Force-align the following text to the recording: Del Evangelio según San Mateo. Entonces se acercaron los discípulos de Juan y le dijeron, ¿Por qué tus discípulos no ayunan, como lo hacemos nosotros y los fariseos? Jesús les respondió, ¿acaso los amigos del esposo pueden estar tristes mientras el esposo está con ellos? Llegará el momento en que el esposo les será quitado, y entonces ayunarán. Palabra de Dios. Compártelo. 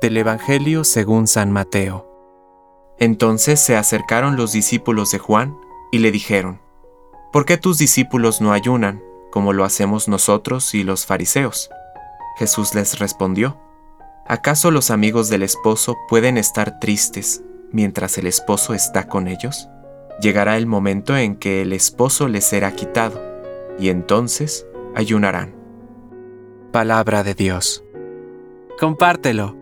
Del 0.00 0.16
Evangelio 0.16 0.84
según 0.84 1.26
San 1.26 1.52
Mateo. 1.52 2.08
Entonces 2.98 3.60
se 3.60 3.76
acercaron 3.76 4.36
los 4.36 4.52
discípulos 4.52 5.10
de 5.10 5.18
Juan 5.18 5.56
y 5.90 5.98
le 5.98 6.10
dijeron, 6.10 6.60
¿Por 7.32 7.44
qué 7.44 7.56
tus 7.56 7.78
discípulos 7.78 8.40
no 8.40 8.52
ayunan, 8.52 9.02
como 9.30 9.52
lo 9.52 9.64
hacemos 9.64 10.08
nosotros 10.08 10.74
y 10.74 10.82
los 10.84 11.06
fariseos? 11.06 11.70
Jesús 12.36 12.74
les 12.74 12.98
respondió, 12.98 13.58
¿acaso 14.26 14.70
los 14.70 14.90
amigos 14.90 15.28
del 15.28 15.42
esposo 15.42 15.96
pueden 16.08 16.38
estar 16.38 16.78
tristes 16.78 17.42
mientras 17.70 18.18
el 18.18 18.26
esposo 18.26 18.74
está 18.74 19.08
con 19.08 19.28
ellos? 19.28 19.68
Llegará 20.20 20.56
el 20.56 20.66
momento 20.66 21.16
en 21.16 21.36
que 21.36 21.62
el 21.62 21.72
esposo 21.72 22.28
les 22.28 22.44
será 22.44 22.72
quitado, 22.72 23.20
y 23.78 23.88
entonces 23.88 24.66
ayunarán. 24.94 25.54
Palabra 26.70 27.22
de 27.22 27.34
Dios. 27.34 27.84
Compártelo. 28.78 29.61